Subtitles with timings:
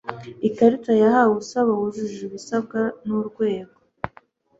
[0.47, 3.77] ikarita yahawe usaba wujuje ibisabwa n'urwego